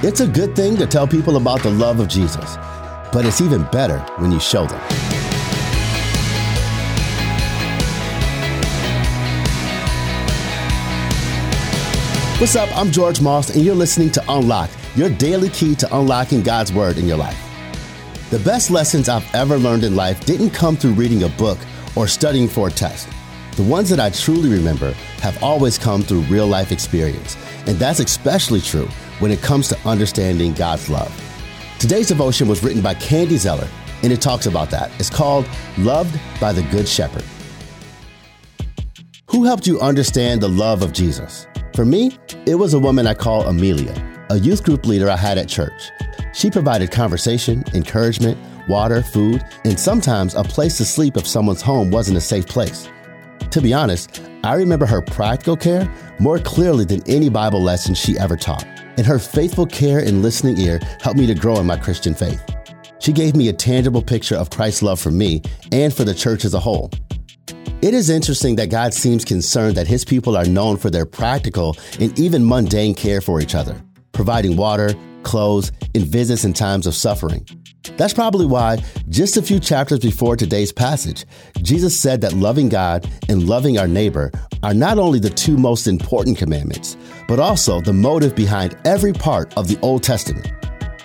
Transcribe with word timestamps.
It's 0.00 0.20
a 0.20 0.28
good 0.28 0.54
thing 0.54 0.76
to 0.76 0.86
tell 0.86 1.08
people 1.08 1.38
about 1.38 1.60
the 1.60 1.72
love 1.72 1.98
of 1.98 2.06
Jesus, 2.06 2.56
but 3.12 3.26
it's 3.26 3.40
even 3.40 3.64
better 3.72 3.98
when 4.18 4.30
you 4.30 4.38
show 4.38 4.64
them. 4.64 4.78
What's 12.38 12.54
up? 12.54 12.68
I'm 12.78 12.92
George 12.92 13.20
Moss, 13.20 13.50
and 13.50 13.64
you're 13.64 13.74
listening 13.74 14.12
to 14.12 14.24
Unlocked, 14.28 14.72
your 14.94 15.10
daily 15.10 15.48
key 15.48 15.74
to 15.74 15.96
unlocking 15.96 16.44
God's 16.44 16.72
Word 16.72 16.96
in 16.96 17.08
your 17.08 17.16
life. 17.16 17.36
The 18.30 18.38
best 18.38 18.70
lessons 18.70 19.08
I've 19.08 19.28
ever 19.34 19.58
learned 19.58 19.82
in 19.82 19.96
life 19.96 20.24
didn't 20.24 20.50
come 20.50 20.76
through 20.76 20.92
reading 20.92 21.24
a 21.24 21.28
book 21.30 21.58
or 21.96 22.06
studying 22.06 22.46
for 22.46 22.68
a 22.68 22.70
test. 22.70 23.08
The 23.56 23.64
ones 23.64 23.90
that 23.90 23.98
I 23.98 24.10
truly 24.10 24.48
remember 24.48 24.92
have 25.22 25.42
always 25.42 25.76
come 25.76 26.02
through 26.02 26.20
real 26.20 26.46
life 26.46 26.70
experience, 26.70 27.36
and 27.66 27.76
that's 27.80 27.98
especially 27.98 28.60
true 28.60 28.88
when 29.18 29.30
it 29.30 29.42
comes 29.42 29.68
to 29.68 29.78
understanding 29.88 30.52
God's 30.52 30.88
love. 30.88 31.12
Today's 31.78 32.08
devotion 32.08 32.48
was 32.48 32.62
written 32.62 32.82
by 32.82 32.94
Candy 32.94 33.36
Zeller, 33.36 33.68
and 34.02 34.12
it 34.12 34.20
talks 34.20 34.46
about 34.46 34.70
that. 34.70 34.90
It's 34.98 35.10
called 35.10 35.48
Loved 35.78 36.18
by 36.40 36.52
the 36.52 36.62
Good 36.64 36.88
Shepherd. 36.88 37.24
Who 39.30 39.44
helped 39.44 39.66
you 39.66 39.78
understand 39.80 40.40
the 40.40 40.48
love 40.48 40.82
of 40.82 40.92
Jesus? 40.92 41.46
For 41.74 41.84
me, 41.84 42.18
it 42.46 42.54
was 42.54 42.74
a 42.74 42.78
woman 42.78 43.06
I 43.06 43.14
call 43.14 43.46
Amelia, 43.46 43.94
a 44.30 44.38
youth 44.38 44.64
group 44.64 44.86
leader 44.86 45.10
I 45.10 45.16
had 45.16 45.38
at 45.38 45.48
church. 45.48 45.90
She 46.32 46.50
provided 46.50 46.90
conversation, 46.90 47.62
encouragement, 47.74 48.38
water, 48.68 49.02
food, 49.02 49.42
and 49.64 49.78
sometimes 49.78 50.34
a 50.34 50.44
place 50.44 50.76
to 50.78 50.84
sleep 50.84 51.16
if 51.16 51.26
someone's 51.26 51.62
home 51.62 51.90
wasn't 51.90 52.18
a 52.18 52.20
safe 52.20 52.46
place. 52.46 52.88
To 53.50 53.60
be 53.60 53.72
honest, 53.72 54.22
I 54.44 54.54
remember 54.54 54.86
her 54.86 55.02
practical 55.02 55.56
care 55.56 55.92
more 56.18 56.38
clearly 56.38 56.84
than 56.84 57.02
any 57.08 57.28
Bible 57.28 57.62
lesson 57.62 57.94
she 57.94 58.18
ever 58.18 58.36
taught, 58.36 58.66
and 58.98 59.06
her 59.06 59.18
faithful 59.18 59.64
care 59.64 60.00
and 60.00 60.20
listening 60.20 60.58
ear 60.58 60.80
helped 61.00 61.18
me 61.18 61.26
to 61.26 61.34
grow 61.34 61.58
in 61.58 61.66
my 61.66 61.78
Christian 61.78 62.12
faith. 62.12 62.42
She 62.98 63.12
gave 63.12 63.34
me 63.36 63.48
a 63.48 63.52
tangible 63.52 64.02
picture 64.02 64.34
of 64.36 64.50
Christ's 64.50 64.82
love 64.82 65.00
for 65.00 65.10
me 65.10 65.40
and 65.72 65.94
for 65.94 66.04
the 66.04 66.14
church 66.14 66.44
as 66.44 66.52
a 66.52 66.60
whole. 66.60 66.90
It 67.80 67.94
is 67.94 68.10
interesting 68.10 68.56
that 68.56 68.70
God 68.70 68.92
seems 68.92 69.24
concerned 69.24 69.76
that 69.76 69.86
his 69.86 70.04
people 70.04 70.36
are 70.36 70.44
known 70.44 70.76
for 70.76 70.90
their 70.90 71.06
practical 71.06 71.76
and 72.00 72.18
even 72.18 72.46
mundane 72.46 72.94
care 72.94 73.20
for 73.20 73.40
each 73.40 73.54
other, 73.54 73.80
providing 74.10 74.56
water, 74.56 74.94
clothes, 75.28 75.70
in 75.94 76.04
visits 76.04 76.44
in 76.44 76.54
times 76.54 76.86
of 76.86 76.94
suffering. 76.94 77.46
That's 77.96 78.14
probably 78.14 78.46
why, 78.46 78.78
just 79.08 79.36
a 79.36 79.42
few 79.42 79.60
chapters 79.60 80.00
before 80.00 80.36
today's 80.36 80.72
passage, 80.72 81.24
Jesus 81.62 81.98
said 81.98 82.20
that 82.22 82.32
loving 82.32 82.68
God 82.68 83.08
and 83.28 83.46
loving 83.46 83.78
our 83.78 83.86
neighbor 83.86 84.32
are 84.62 84.74
not 84.74 84.98
only 84.98 85.18
the 85.18 85.30
two 85.30 85.56
most 85.56 85.86
important 85.86 86.38
commandments, 86.38 86.96
but 87.28 87.38
also 87.38 87.80
the 87.80 87.92
motive 87.92 88.34
behind 88.34 88.76
every 88.84 89.12
part 89.12 89.56
of 89.56 89.68
the 89.68 89.78
Old 89.80 90.02
Testament. 90.02 90.50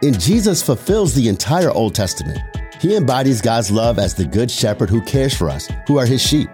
And 0.02 0.20
Jesus 0.20 0.64
fulfills 0.64 1.14
the 1.14 1.28
entire 1.28 1.72
Old 1.72 1.94
Testament. 1.94 2.40
He 2.80 2.96
embodies 2.96 3.42
God's 3.42 3.72
love 3.72 4.00
as 4.00 4.16
the 4.16 4.26
good 4.26 4.50
shepherd 4.50 4.90
who 4.90 5.02
cares 5.02 5.36
for 5.36 5.50
us, 5.50 5.70
who 5.88 5.98
are 5.98 6.06
his 6.06 6.22
sheep. 6.22 6.50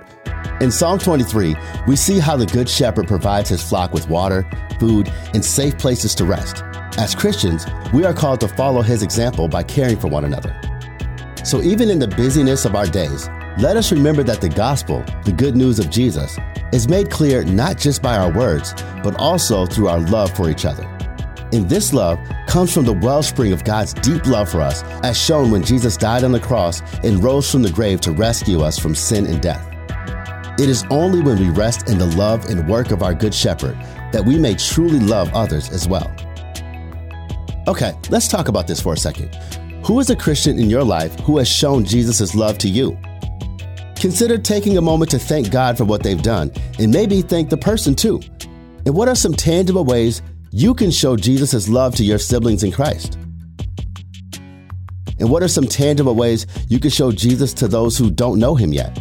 In 0.62 0.72
Psalm 0.72 1.00
23, 1.00 1.56
we 1.88 1.96
see 1.96 2.20
how 2.20 2.36
the 2.36 2.46
Good 2.46 2.68
Shepherd 2.68 3.08
provides 3.08 3.50
his 3.50 3.68
flock 3.68 3.94
with 3.94 4.10
water, 4.10 4.46
food, 4.80 5.12
and 5.34 5.44
safe 5.44 5.78
places 5.78 6.14
to 6.16 6.26
rest. 6.26 6.64
As 7.00 7.16
Christians, 7.16 7.66
we 7.94 8.04
are 8.04 8.14
called 8.14 8.42
to 8.42 8.50
follow 8.50 8.82
his 8.82 9.04
example 9.04 9.48
by 9.48 9.64
caring 9.64 9.98
for 9.98 10.10
one 10.10 10.26
another. 10.26 10.54
So, 11.46 11.62
even 11.62 11.90
in 11.90 11.98
the 11.98 12.10
busyness 12.10 12.66
of 12.66 12.76
our 12.76 12.88
days, 12.88 13.30
let 13.58 13.78
us 13.78 13.94
remember 13.94 14.22
that 14.24 14.42
the 14.42 14.50
gospel, 14.50 15.06
the 15.24 15.32
good 15.32 15.56
news 15.56 15.80
of 15.80 15.90
Jesus, 15.90 16.38
is 16.74 16.90
made 16.90 17.10
clear 17.10 17.46
not 17.46 17.78
just 17.78 18.02
by 18.02 18.18
our 18.18 18.34
words, 18.34 18.74
but 19.02 19.16
also 19.16 19.66
through 19.66 19.88
our 19.88 20.02
love 20.02 20.36
for 20.36 20.50
each 20.50 20.66
other. 20.66 20.84
And 21.54 21.70
this 21.70 21.94
love 21.94 22.20
comes 22.48 22.74
from 22.74 22.84
the 22.84 22.92
wellspring 22.92 23.54
of 23.54 23.64
God's 23.64 23.94
deep 23.94 24.26
love 24.26 24.50
for 24.50 24.60
us, 24.60 24.84
as 25.02 25.18
shown 25.18 25.52
when 25.52 25.64
Jesus 25.64 25.96
died 25.96 26.26
on 26.26 26.34
the 26.34 26.40
cross 26.42 26.82
and 27.06 27.24
rose 27.24 27.50
from 27.50 27.62
the 27.62 27.72
grave 27.72 28.02
to 28.02 28.12
rescue 28.12 28.60
us 28.60 28.78
from 28.78 28.94
sin 28.94 29.26
and 29.26 29.42
death. 29.42 29.66
It 30.60 30.68
is 30.68 30.84
only 30.90 31.22
when 31.22 31.40
we 31.40 31.50
rest 31.50 31.88
in 31.88 31.98
the 31.98 32.14
love 32.18 32.50
and 32.50 32.68
work 32.68 32.92
of 32.92 33.04
our 33.04 33.14
Good 33.14 33.34
Shepherd 33.34 33.78
that 34.12 34.26
we 34.26 34.38
may 34.38 34.56
truly 34.56 35.00
love 35.00 35.34
others 35.34 35.70
as 35.70 35.88
well. 35.88 36.14
Okay, 37.70 37.94
let's 38.10 38.28
talk 38.28 38.48
about 38.48 38.66
this 38.66 38.82
for 38.82 38.94
a 38.94 38.98
second. 38.98 39.36
Who 39.86 40.00
is 40.00 40.10
a 40.10 40.16
Christian 40.16 40.58
in 40.58 40.72
your 40.72 40.84
life 40.84 41.14
who 41.20 41.38
has 41.38 41.48
shown 41.48 41.86
Jesus' 41.86 42.34
love 42.34 42.58
to 42.58 42.68
you? 42.68 42.98
Consider 43.96 44.40
taking 44.40 44.80
a 44.80 44.82
moment 44.82 45.12
to 45.12 45.20
thank 45.20 45.52
God 45.52 45.78
for 45.78 45.86
what 45.86 46.02
they've 46.02 46.20
done 46.20 46.52
and 46.80 46.92
maybe 46.92 47.22
thank 47.22 47.52
the 47.52 47.58
person 47.58 47.94
too. 47.94 48.22
And 48.88 48.96
what 48.96 49.08
are 49.08 49.14
some 49.14 49.36
tangible 49.36 49.86
ways 49.86 50.24
you 50.50 50.74
can 50.74 50.90
show 50.90 51.16
Jesus' 51.16 51.70
love 51.70 51.94
to 51.98 52.04
your 52.04 52.18
siblings 52.18 52.64
in 52.64 52.72
Christ? 52.72 53.20
And 55.20 55.30
what 55.30 55.44
are 55.44 55.48
some 55.48 55.68
tangible 55.68 56.16
ways 56.16 56.48
you 56.70 56.80
can 56.80 56.90
show 56.90 57.12
Jesus 57.12 57.54
to 57.54 57.68
those 57.68 57.96
who 58.00 58.10
don't 58.10 58.40
know 58.40 58.56
him 58.56 58.74
yet? 58.74 59.00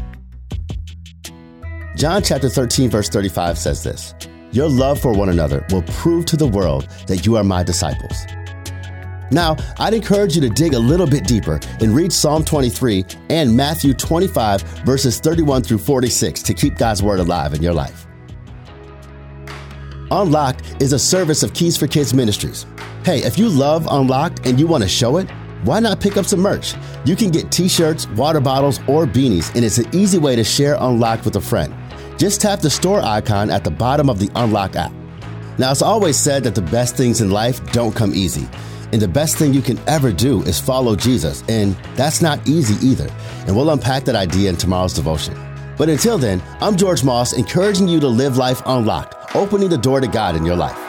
John 1.97 2.23
chapter 2.23 2.51
13, 2.51 2.91
verse 2.91 3.09
35 3.09 3.57
says 3.57 3.83
this 3.83 4.15
Your 4.53 4.69
love 4.69 5.01
for 5.01 5.15
one 5.15 5.31
another 5.31 5.65
will 5.71 5.85
prove 5.85 6.27
to 6.27 6.37
the 6.37 6.49
world 6.49 6.87
that 7.07 7.25
you 7.25 7.37
are 7.37 7.45
my 7.45 7.63
disciples. 7.63 8.27
Now, 9.31 9.57
I'd 9.79 9.95
encourage 9.95 10.35
you 10.35 10.41
to 10.43 10.49
dig 10.49 10.75
a 10.75 10.79
little 10.79 11.07
bit 11.07 11.25
deeper 11.25 11.61
and 11.81 11.95
read 11.95 12.13
Psalm 12.13 12.45
23 12.45 13.05
and 13.31 13.55
Matthew 13.55 13.95
25, 13.95 14.63
verses 14.85 15.21
31 15.21 15.63
through 15.63 15.79
46 15.79 16.43
to 16.43 16.55
keep 16.55 16.77
God's 16.77 17.03
word 17.03 17.21
alive 17.21 17.55
in 17.55 17.63
your 17.63 17.75
life. 17.75 18.07
Unlocked 20.11 20.83
is 20.83 20.93
a 20.93 20.99
service 20.99 21.43
of 21.43 21.53
Keys 21.53 21.77
for 21.77 21.87
Kids 21.87 22.15
Ministries. 22.15 22.65
Hey, 23.05 23.23
if 23.23 23.39
you 23.39 23.49
love 23.49 23.87
Unlocked 23.91 24.47
and 24.47 24.59
you 24.59 24.67
want 24.67 24.83
to 24.83 24.89
show 24.89 25.19
it, 25.19 25.29
why 25.65 25.81
not 25.81 26.01
pick 26.01 26.17
up 26.17 26.25
some 26.25 26.41
merch? 26.41 26.75
You 27.05 27.17
can 27.17 27.31
get 27.31 27.51
t 27.51 27.69
shirts, 27.69 28.09
water 28.11 28.41
bottles, 28.41 28.79
or 28.87 29.07
beanies, 29.07 29.55
and 29.55 29.65
it's 29.65 29.79
an 29.79 29.95
easy 29.95 30.19
way 30.19 30.37
to 30.37 30.45
share 30.45 30.77
Unlocked 30.81 31.25
with 31.25 31.37
a 31.37 31.41
friend. 31.41 31.75
Just 32.17 32.41
tap 32.41 32.61
the 32.61 32.71
store 32.71 33.01
icon 33.01 33.51
at 33.51 33.65
the 33.65 33.71
bottom 33.71 34.09
of 34.09 34.19
the 34.19 34.31
Unlocked 34.35 34.77
app. 34.77 34.93
Now, 35.59 35.73
it's 35.73 35.83
always 35.83 36.17
said 36.17 36.45
that 36.45 36.55
the 36.55 36.63
best 36.63 36.97
things 36.97 37.21
in 37.21 37.31
life 37.31 37.73
don't 37.73 37.95
come 37.95 38.15
easy. 38.15 38.49
And 38.93 39.03
the 39.03 39.09
best 39.09 39.37
thing 39.37 39.53
you 39.53 39.63
can 39.63 39.79
ever 39.87 40.13
do 40.13 40.43
is 40.43 40.59
follow 40.59 40.97
Jesus. 40.97 41.45
And 41.49 41.75
that's 41.95 42.23
not 42.23 42.47
easy 42.49 42.75
either. 42.87 43.09
And 43.47 43.55
we'll 43.55 43.71
unpack 43.71 44.05
that 44.05 44.17
idea 44.17 44.51
in 44.51 44.57
tomorrow's 44.57 44.95
devotion. 44.95 45.37
But 45.77 45.89
until 45.89 46.19
then, 46.19 46.43
I'm 46.61 46.77
George 46.77 47.05
Moss, 47.05 47.33
encouraging 47.33 47.89
you 47.89 48.01
to 48.01 48.09
live 48.09 48.37
life 48.37 48.63
unlocked, 48.67 49.37
opening 49.37 49.69
the 49.69 49.79
door 49.79 50.01
to 50.01 50.09
God 50.09 50.37
in 50.37 50.45
your 50.45 50.57
life. 50.57 50.88